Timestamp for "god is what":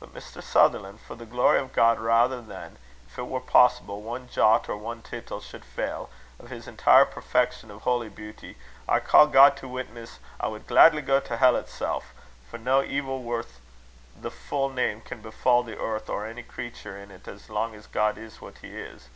17.86-18.56